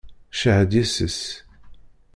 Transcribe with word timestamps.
Cehhed 0.39 0.71
yes-s! 0.77 1.17